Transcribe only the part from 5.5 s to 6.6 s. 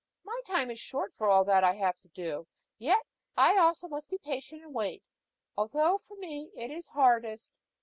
although for me